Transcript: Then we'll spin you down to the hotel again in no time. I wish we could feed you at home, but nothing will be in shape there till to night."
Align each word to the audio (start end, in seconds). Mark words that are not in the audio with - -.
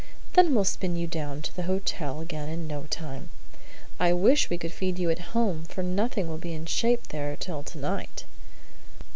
Then 0.33 0.55
we'll 0.55 0.63
spin 0.63 0.95
you 0.95 1.05
down 1.05 1.43
to 1.43 1.55
the 1.55 1.61
hotel 1.69 2.21
again 2.21 2.49
in 2.49 2.65
no 2.65 2.85
time. 2.85 3.29
I 3.99 4.13
wish 4.13 4.49
we 4.49 4.57
could 4.57 4.73
feed 4.73 4.97
you 4.97 5.11
at 5.11 5.35
home, 5.37 5.65
but 5.75 5.85
nothing 5.85 6.27
will 6.27 6.39
be 6.39 6.55
in 6.55 6.65
shape 6.65 7.09
there 7.09 7.35
till 7.35 7.61
to 7.61 7.77
night." 7.77 8.25